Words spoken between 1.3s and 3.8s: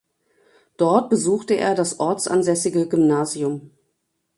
er das ortsansässige Gymnasium.